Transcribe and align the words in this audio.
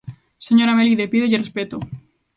Señora 0.47 0.77
Melide, 0.77 1.11
pídolle 1.13 1.41
respecto. 1.43 1.77